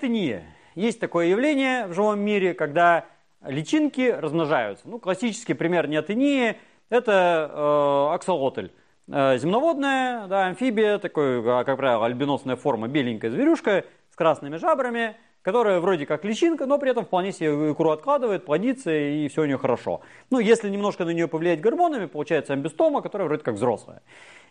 не. 0.00 0.42
Есть 0.74 1.00
такое 1.00 1.26
явление 1.26 1.86
в 1.86 1.92
живом 1.92 2.20
мире, 2.20 2.54
когда 2.54 3.04
личинки 3.44 4.10
размножаются. 4.10 4.88
Ну, 4.88 4.98
классический 4.98 5.54
пример 5.54 5.88
неотынии– 5.88 6.56
это 6.90 7.50
э, 7.52 8.14
аксолотль. 8.14 8.68
Э, 9.08 9.36
земноводная, 9.38 10.26
да, 10.28 10.46
амфибия, 10.46 10.98
такой, 10.98 11.42
а, 11.44 11.64
как 11.64 11.76
правило, 11.76 12.06
альбиносная 12.06 12.56
форма, 12.56 12.88
беленькая 12.88 13.30
зверюшка 13.30 13.84
с 14.10 14.16
красными 14.16 14.56
жабрами, 14.56 15.16
которая 15.42 15.80
вроде 15.80 16.06
как 16.06 16.24
личинка, 16.24 16.66
но 16.66 16.78
при 16.78 16.90
этом 16.90 17.04
вполне 17.04 17.32
себе 17.32 17.72
икру 17.72 17.90
откладывает, 17.90 18.44
плодится 18.44 18.92
и 18.92 19.28
все 19.28 19.42
у 19.42 19.44
нее 19.44 19.58
хорошо. 19.58 20.02
Ну, 20.30 20.38
если 20.38 20.70
немножко 20.70 21.04
на 21.04 21.10
нее 21.10 21.28
повлиять 21.28 21.60
гормонами, 21.60 22.06
получается 22.06 22.52
амбистома, 22.52 23.02
которая 23.02 23.26
вроде 23.26 23.42
как 23.42 23.56
взрослая. 23.56 24.02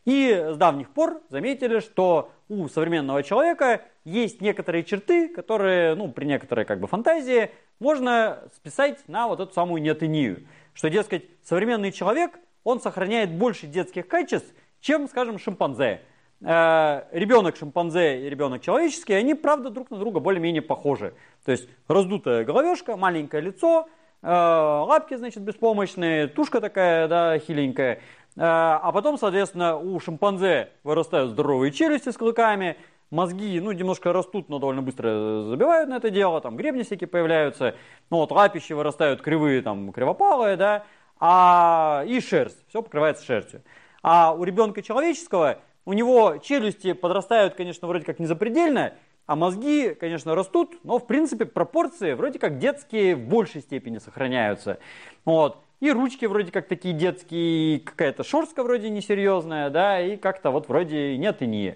И 0.06 0.32
с 0.54 0.58
давних 0.58 0.90
пор 0.90 1.22
заметили, 1.30 1.80
что 1.80 2.32
у 2.50 2.68
современного 2.68 3.24
человека 3.24 3.82
есть 4.04 4.42
некоторые 4.42 4.84
черты, 4.84 5.30
которые, 5.30 5.96
ну, 5.96 6.12
при 6.12 6.26
некоторой 6.26 6.66
как 6.66 6.80
бы 6.80 6.88
фантазии 6.88 7.52
можно 7.80 8.40
списать 8.56 9.00
на 9.08 9.28
вот 9.28 9.40
эту 9.40 9.54
самую 9.54 9.82
неотынию. 9.82 10.48
Что, 10.74 10.90
дескать, 10.90 11.26
современный 11.44 11.92
человек, 11.92 12.40
он 12.64 12.80
сохраняет 12.82 13.32
больше 13.32 13.68
детских 13.68 14.08
качеств, 14.08 14.52
чем, 14.80 15.08
скажем, 15.08 15.38
шимпанзе. 15.38 16.02
Э, 16.42 17.04
ребенок 17.12 17.56
шимпанзе 17.56 18.26
и 18.26 18.30
ребенок 18.30 18.62
человеческий, 18.62 19.14
они, 19.14 19.36
правда, 19.36 19.70
друг 19.70 19.92
на 19.92 19.98
друга 19.98 20.20
более-менее 20.20 20.64
похожи. 20.64 21.14
То 21.46 21.52
есть 21.52 21.70
раздутая 21.88 22.44
головешка, 22.44 22.98
маленькое 22.98 23.44
лицо, 23.44 23.88
э, 24.24 24.28
лапки, 24.28 25.16
значит, 25.16 25.44
беспомощные, 25.44 26.28
тушка 26.28 26.60
такая, 26.60 27.08
да, 27.08 27.38
хиленькая. 27.38 28.02
Э, 28.42 28.80
а 28.82 28.92
потом, 28.92 29.20
соответственно, 29.20 29.78
у 29.78 30.00
шимпанзе 30.00 30.70
вырастают 30.84 31.30
здоровые 31.30 31.72
челюсти 31.72 32.10
с 32.10 32.18
клыками, 32.18 32.76
мозги, 33.12 33.60
ну, 33.60 33.72
немножко 33.72 34.12
растут, 34.12 34.50
но 34.50 34.58
довольно 34.58 34.82
быстро 34.82 35.44
забивают 35.44 35.88
на 35.92 35.98
это 35.98 36.10
дело, 36.10 36.42
там 36.42 36.58
гребни 36.58 36.82
всякие 36.82 37.08
появляются, 37.08 37.76
ну, 38.10 38.18
вот 38.18 38.32
лапищи 38.32 38.74
вырастают 38.74 39.22
кривые, 39.22 39.62
там, 39.62 39.92
кривопалые, 39.92 40.58
да, 40.58 40.86
а, 41.20 42.04
и 42.08 42.20
шерсть, 42.20 42.58
все 42.68 42.82
покрывается 42.82 43.24
шерстью. 43.24 43.62
А 44.02 44.34
у 44.34 44.44
ребенка 44.44 44.82
человеческого, 44.82 45.60
у 45.86 45.94
него 45.94 46.38
челюсти 46.38 46.94
подрастают, 46.94 47.54
конечно, 47.54 47.88
вроде 47.88 48.06
как 48.06 48.18
незапредельно, 48.18 48.96
а 49.28 49.36
мозги, 49.36 49.94
конечно, 49.94 50.34
растут, 50.34 50.80
но, 50.84 50.98
в 50.98 51.06
принципе, 51.06 51.46
пропорции 51.46 52.14
вроде 52.14 52.40
как 52.40 52.58
детские 52.58 53.16
в 53.16 53.28
большей 53.28 53.62
степени 53.62 54.00
сохраняются. 54.00 54.80
Вот. 55.26 55.60
И 55.82 55.92
ручки 55.92 56.26
вроде 56.26 56.52
как 56.52 56.68
такие 56.68 56.94
детские, 56.94 57.80
какая-то 57.80 58.24
шорстка 58.24 58.62
вроде 58.62 58.92
несерьезная, 58.92 59.72
да, 59.72 60.00
и 60.00 60.16
как-то 60.16 60.52
вот 60.52 60.70
вроде 60.70 61.18
нет 61.18 61.42
и 61.42 61.48
не. 61.48 61.76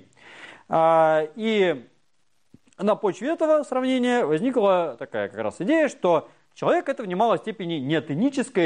А, 0.70 1.28
и 1.36 1.88
на 2.78 2.96
почве 2.96 3.30
этого 3.30 3.64
сравнения 3.64 4.24
возникла 4.24 4.96
такая 5.00 5.28
как 5.28 5.40
раз 5.40 5.56
идея, 5.60 5.90
что 5.90 6.30
человек 6.54 6.88
это 6.88 7.02
в 7.02 7.08
немалой 7.08 7.40
степени 7.40 7.76
не 7.76 8.00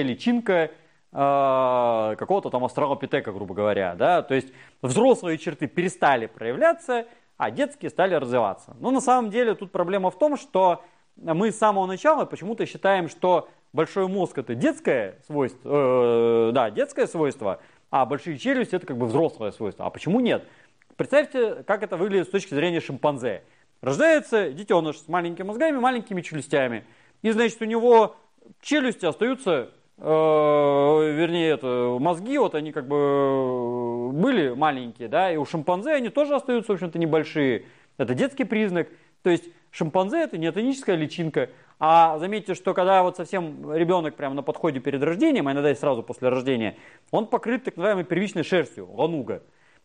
личинка 0.01 0.71
а, 1.13 2.17
какого-то 2.17 2.49
там 2.49 2.65
астралопитека, 2.65 3.31
грубо 3.31 3.55
говоря, 3.55 3.95
да, 3.95 4.21
то 4.21 4.35
есть 4.35 4.51
взрослые 4.81 5.37
черты 5.37 5.67
перестали 5.67 6.25
проявляться, 6.25 7.07
а 7.37 7.49
детские 7.49 7.91
стали 7.91 8.13
развиваться. 8.13 8.75
Но 8.81 8.91
на 8.91 8.99
самом 8.99 9.31
деле 9.31 9.55
тут 9.55 9.71
проблема 9.71 10.11
в 10.11 10.19
том, 10.19 10.35
что 10.35 10.83
мы 11.15 11.53
с 11.53 11.57
самого 11.57 11.85
начала 11.85 12.25
почему-то 12.25 12.65
считаем, 12.65 13.07
что 13.07 13.47
большой 13.73 14.07
мозг 14.07 14.37
это 14.37 14.55
детское 14.55 15.19
свойство, 15.25 16.49
э, 16.49 16.51
да, 16.53 16.69
детское 16.69 17.07
свойство, 17.07 17.59
а 17.91 18.05
большие 18.05 18.37
челюсти 18.37 18.75
это 18.75 18.85
как 18.85 18.97
бы 18.97 19.05
взрослое 19.05 19.51
свойство. 19.51 19.85
А 19.85 19.89
почему 19.89 20.19
нет? 20.19 20.47
Представьте, 20.95 21.63
как 21.63 21.83
это 21.83 21.97
выглядит 21.97 22.27
с 22.27 22.31
точки 22.31 22.53
зрения 22.53 22.81
шимпанзе. 22.81 23.43
Рождается 23.81 24.51
детеныш 24.51 24.97
с 24.97 25.07
маленькими 25.07 25.47
мозгами, 25.47 25.77
маленькими 25.77 26.21
челюстями. 26.21 26.83
И, 27.21 27.31
значит, 27.31 27.61
у 27.61 27.65
него 27.65 28.17
челюсти 28.61 29.05
остаются, 29.05 29.71
э, 29.97 30.03
вернее, 30.03 31.51
это, 31.51 31.97
мозги, 31.99 32.37
вот 32.37 32.55
они 32.55 32.71
как 32.71 32.87
бы 32.87 34.11
были 34.11 34.49
маленькие, 34.53 35.07
да, 35.07 35.31
и 35.31 35.37
у 35.37 35.45
шимпанзе 35.45 35.91
они 35.91 36.09
тоже 36.09 36.35
остаются, 36.35 36.73
в 36.73 36.75
общем-то, 36.75 36.99
небольшие. 36.99 37.65
Это 37.97 38.13
детский 38.13 38.43
признак. 38.43 38.89
То 39.23 39.29
есть 39.29 39.45
шимпанзе 39.71 40.17
это 40.17 40.37
не 40.37 40.49
этническая 40.49 40.95
личинка, 40.95 41.49
а 41.79 42.17
заметьте, 42.19 42.55
что 42.55 42.73
когда 42.73 43.03
вот 43.03 43.15
совсем 43.15 43.73
ребенок 43.73 44.15
прямо 44.15 44.35
на 44.35 44.43
подходе 44.43 44.79
перед 44.81 45.01
рождением, 45.01 45.47
а 45.47 45.53
иногда 45.53 45.71
и 45.71 45.75
сразу 45.75 46.03
после 46.03 46.27
рождения, 46.27 46.75
он 47.09 47.25
покрыт 47.25 47.63
так 47.63 47.77
называемой 47.77 48.03
первичной 48.03 48.43
шерстью, 48.43 48.91
лануга. 48.91 49.41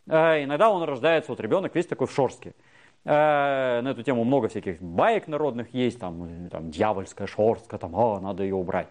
Э, 0.09 0.43
иногда 0.43 0.71
он 0.71 0.83
рождается, 0.83 1.31
вот 1.31 1.41
ребенок 1.41 1.75
весь 1.75 1.87
такой 1.87 2.09
в 2.09 2.13
шорстке. 2.13 2.55
Э, 3.05 3.81
на 3.83 3.91
эту 3.91 4.03
тему 4.03 4.25
много 4.25 4.49
всяких 4.49 4.83
баек 4.83 5.29
народных 5.29 5.73
есть, 5.73 6.01
там, 6.01 6.49
там 6.51 6.71
дьявольская 6.71 7.29
шерстка, 7.29 7.79
там, 7.79 7.95
а, 7.95 8.19
надо 8.19 8.43
ее 8.43 8.57
убрать. 8.57 8.89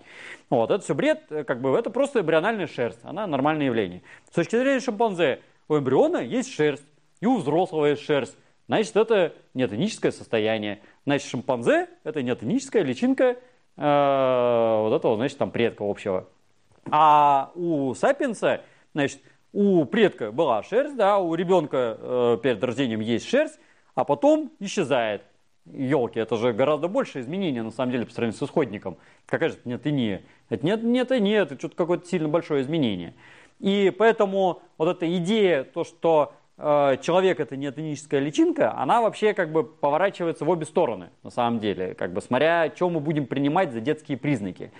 Вот, 0.49 0.71
это 0.71 0.81
все 0.83 0.95
бред, 0.95 1.23
э, 1.29 1.43
как 1.43 1.61
бы, 1.61 1.77
это 1.77 1.89
просто 1.89 2.21
эмбриональная 2.21 2.67
шерсть, 2.67 2.99
она 3.03 3.27
нормальное 3.27 3.65
явление. 3.65 4.01
С 4.29 4.35
точки 4.35 4.55
зрения 4.55 4.79
шимпанзе, 4.79 5.41
у 5.67 5.77
эмбриона 5.77 6.17
есть 6.17 6.53
шерсть, 6.53 6.85
и 7.19 7.25
у 7.25 7.37
взрослого 7.37 7.87
есть 7.87 8.03
шерсть. 8.03 8.37
Значит, 8.73 8.95
это 8.95 9.33
неотоническое 9.53 10.11
состояние. 10.11 10.79
Значит, 11.05 11.29
шимпанзе– 11.29 11.89
это 12.03 12.23
неотоническая 12.23 12.81
личинка 12.81 13.37
э, 13.77 14.77
вот 14.81 14.95
этого, 14.95 15.15
значит, 15.15 15.37
там 15.37 15.51
предка 15.51 15.83
общего. 15.87 16.27
А 16.89 17.51
у 17.53 17.93
сапиенса, 17.93 18.61
значит, 18.95 19.19
у 19.51 19.85
предка 19.85 20.31
была 20.31 20.63
шерсть, 20.63 20.95
да, 20.95 21.19
у 21.19 21.35
ребенка 21.35 21.97
э, 21.99 22.37
перед 22.41 22.63
рождением 22.63 23.01
есть 23.01 23.29
шерсть, 23.29 23.59
а 23.93 24.05
потом 24.05 24.51
исчезает. 24.57 25.21
Елки, 25.71 26.19
это 26.19 26.35
же 26.37 26.51
гораздо 26.51 26.87
больше 26.87 27.19
изменения 27.19 27.61
на 27.61 27.69
самом 27.69 27.91
деле 27.91 28.07
по 28.07 28.11
сравнению 28.11 28.39
с 28.39 28.41
исходником. 28.41 28.97
Какая 29.27 29.49
же 29.49 29.55
это 29.57 29.69
нет 29.69 29.85
и 29.85 29.91
не? 29.91 30.21
Это 30.49 30.65
нет, 30.65 30.81
нет 30.81 31.11
и 31.11 31.19
нет, 31.21 31.51
это 31.51 31.59
что-то 31.59 31.75
какое-то 31.75 32.07
сильно 32.07 32.27
большое 32.27 32.63
изменение. 32.63 33.13
И 33.59 33.93
поэтому 33.95 34.63
вот 34.79 34.87
эта 34.87 35.15
идея, 35.17 35.63
то, 35.63 35.83
что 35.83 36.33
человек 36.57 37.39
это 37.39 37.55
не 37.57 37.69
этническая 37.69 38.19
личинка, 38.19 38.77
она 38.77 39.01
вообще 39.01 39.33
как 39.33 39.51
бы 39.51 39.63
поворачивается 39.63 40.45
в 40.45 40.49
обе 40.49 40.65
стороны, 40.65 41.09
на 41.23 41.31
самом 41.31 41.59
деле, 41.59 41.95
как 41.95 42.13
бы 42.13 42.21
смотря, 42.21 42.71
что 42.75 42.89
мы 42.89 42.99
будем 42.99 43.25
принимать 43.25 43.71
за 43.71 43.81
детские 43.81 44.17
признаки. 44.17 44.71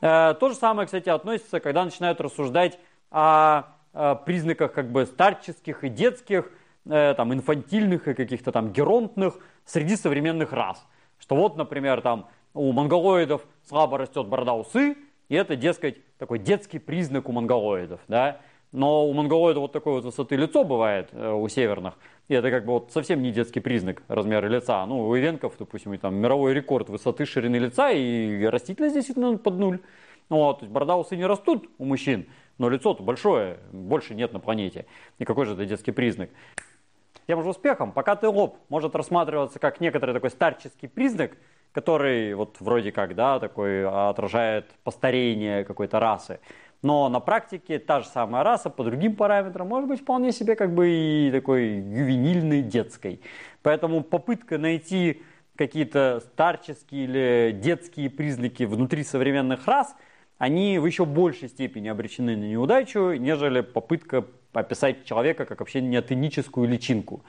Э, 0.00 0.34
то 0.38 0.48
же 0.48 0.54
самое, 0.54 0.86
кстати, 0.86 1.08
относится, 1.08 1.60
когда 1.60 1.84
начинают 1.84 2.20
рассуждать 2.20 2.78
о, 3.10 3.64
о 3.92 4.14
признаках 4.14 4.72
как 4.72 4.90
бы 4.90 5.06
старческих 5.06 5.84
и 5.84 5.88
детских, 5.88 6.50
э, 6.86 7.14
там, 7.16 7.32
инфантильных 7.34 8.08
и 8.08 8.14
каких-то 8.14 8.52
там 8.52 8.72
геронтных 8.72 9.38
среди 9.64 9.96
современных 9.96 10.52
рас. 10.52 10.86
Что 11.18 11.36
вот, 11.36 11.56
например, 11.56 12.00
там 12.00 12.28
у 12.54 12.72
монголоидов 12.72 13.46
слабо 13.68 13.98
растет 13.98 14.26
борода 14.26 14.54
усы, 14.54 14.96
и 15.28 15.34
это, 15.34 15.54
дескать, 15.54 15.98
такой 16.16 16.38
детский 16.38 16.78
признак 16.78 17.28
у 17.28 17.32
монголоидов, 17.32 18.00
да. 18.08 18.40
Но 18.72 19.06
у 19.06 19.12
монголоида 19.12 19.60
вот 19.60 19.72
такой 19.72 19.94
вот 19.94 20.04
высоты 20.04 20.36
лицо 20.36 20.64
бывает 20.64 21.08
э, 21.12 21.32
у 21.32 21.48
северных. 21.48 21.94
И 22.28 22.34
это 22.34 22.50
как 22.50 22.64
бы 22.64 22.74
вот 22.74 22.92
совсем 22.92 23.20
не 23.20 23.32
детский 23.32 23.58
признак 23.58 24.02
размера 24.06 24.46
лица. 24.46 24.86
Ну, 24.86 25.08
у 25.08 25.16
ивенков, 25.16 25.54
допустим, 25.58 25.98
там 25.98 26.14
мировой 26.14 26.54
рекорд 26.54 26.88
высоты 26.88 27.26
ширины 27.26 27.56
лица, 27.56 27.90
и 27.90 28.44
растительность 28.44 28.94
действительно 28.94 29.36
под 29.36 29.54
нуль. 29.54 29.80
Вот, 30.28 30.60
то 30.60 30.64
есть 30.64 30.72
борода 30.72 30.94
не 31.10 31.26
растут 31.26 31.68
у 31.78 31.84
мужчин, 31.84 32.26
но 32.56 32.68
лицо-то 32.68 33.02
большое, 33.02 33.58
больше 33.72 34.14
нет 34.14 34.32
на 34.32 34.38
планете. 34.38 34.86
И 35.18 35.24
какой 35.24 35.44
же 35.44 35.54
это 35.54 35.66
детский 35.66 35.90
признак? 35.90 36.30
Тем 37.26 37.42
же 37.42 37.48
успехом, 37.48 37.90
пока 37.90 38.14
ты 38.14 38.28
лоб 38.28 38.58
может 38.68 38.94
рассматриваться 38.94 39.58
как 39.58 39.80
некоторый 39.80 40.12
такой 40.12 40.30
старческий 40.30 40.88
признак, 40.88 41.32
который 41.72 42.34
вот 42.34 42.56
вроде 42.60 42.92
как, 42.92 43.16
да, 43.16 43.40
такой 43.40 43.84
отражает 43.84 44.66
постарение 44.84 45.64
какой-то 45.64 45.98
расы. 45.98 46.38
Но 46.82 47.08
на 47.08 47.20
практике 47.20 47.78
та 47.78 48.00
же 48.00 48.06
самая 48.06 48.42
раса 48.42 48.70
по 48.70 48.84
другим 48.84 49.14
параметрам 49.14 49.68
может 49.68 49.88
быть 49.88 50.00
вполне 50.00 50.32
себе 50.32 50.56
как 50.56 50.74
бы 50.74 50.88
и 50.88 51.30
такой 51.30 51.74
ювенильной, 51.74 52.62
детской. 52.62 53.20
Поэтому 53.62 54.02
попытка 54.02 54.56
найти 54.56 55.22
какие-то 55.56 56.20
старческие 56.24 57.04
или 57.04 57.52
детские 57.52 58.08
признаки 58.08 58.62
внутри 58.62 59.04
современных 59.04 59.66
рас, 59.66 59.94
они 60.38 60.78
в 60.78 60.86
еще 60.86 61.04
большей 61.04 61.50
степени 61.50 61.88
обречены 61.88 62.34
на 62.34 62.44
неудачу, 62.44 63.12
нежели 63.12 63.60
попытка 63.60 64.24
описать 64.54 65.04
человека 65.04 65.44
как 65.44 65.60
вообще 65.60 65.82
неотеническую 65.82 66.66
личинку. 66.66 67.22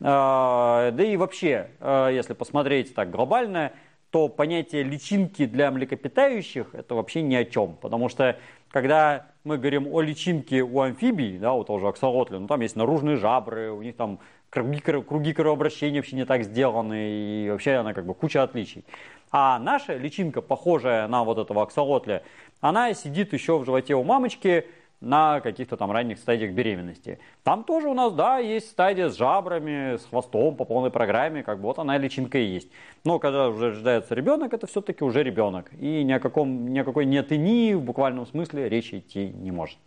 А, 0.00 0.90
да 0.92 1.04
и 1.04 1.16
вообще, 1.18 1.68
а, 1.78 2.08
если 2.08 2.32
посмотреть 2.32 2.94
так 2.94 3.10
глобально, 3.10 3.72
то 4.14 4.28
понятие 4.28 4.84
личинки 4.84 5.44
для 5.44 5.72
млекопитающих 5.72 6.72
это 6.72 6.94
вообще 6.94 7.20
ни 7.20 7.34
о 7.34 7.44
чем. 7.44 7.74
Потому 7.74 8.08
что 8.08 8.38
когда 8.70 9.26
мы 9.42 9.58
говорим 9.58 9.92
о 9.92 10.02
личинке 10.02 10.62
у 10.62 10.82
амфибий, 10.82 11.36
да, 11.36 11.52
у 11.52 11.64
того 11.64 11.80
же 11.80 11.88
аксолотля, 11.88 12.38
ну 12.38 12.46
там 12.46 12.60
есть 12.60 12.76
наружные 12.76 13.16
жабры, 13.16 13.72
у 13.72 13.82
них 13.82 13.96
там 13.96 14.20
круги, 14.50 14.78
круги 14.78 15.32
кровообращения 15.32 15.98
вообще 15.98 16.14
не 16.14 16.24
так 16.24 16.44
сделаны, 16.44 17.10
и 17.10 17.48
вообще 17.50 17.72
она 17.72 17.92
как 17.92 18.06
бы 18.06 18.14
куча 18.14 18.44
отличий. 18.44 18.84
А 19.32 19.58
наша 19.58 19.96
личинка, 19.96 20.42
похожая 20.42 21.08
на 21.08 21.24
вот 21.24 21.38
этого 21.38 21.64
аксолотля, 21.64 22.22
она 22.60 22.94
сидит 22.94 23.32
еще 23.32 23.58
в 23.58 23.64
животе 23.64 23.96
у 23.96 24.04
мамочки, 24.04 24.68
на 25.04 25.40
каких-то 25.40 25.76
там 25.76 25.92
ранних 25.92 26.18
стадиях 26.18 26.52
беременности. 26.52 27.18
Там 27.42 27.64
тоже 27.64 27.88
у 27.88 27.94
нас, 27.94 28.12
да, 28.12 28.38
есть 28.38 28.70
стадия 28.70 29.08
с 29.08 29.16
жабрами, 29.16 29.96
с 29.96 30.04
хвостом 30.06 30.56
по 30.56 30.64
полной 30.64 30.90
программе, 30.90 31.42
как 31.42 31.58
бы 31.58 31.64
вот 31.64 31.78
она 31.78 31.98
личинка 31.98 32.38
и 32.38 32.44
есть. 32.44 32.68
Но 33.04 33.18
когда 33.18 33.48
уже 33.48 33.70
рождается 33.70 34.14
ребенок, 34.14 34.52
это 34.52 34.66
все-таки 34.66 35.04
уже 35.04 35.22
ребенок. 35.22 35.70
И 35.78 36.02
ни 36.02 36.12
о, 36.12 36.20
каком, 36.20 36.68
ни 36.72 36.78
о 36.78 36.84
какой 36.84 37.04
неотынии 37.04 37.74
в 37.74 37.82
буквальном 37.82 38.26
смысле 38.26 38.68
речи 38.68 38.98
идти 38.98 39.28
не 39.28 39.50
может. 39.50 39.78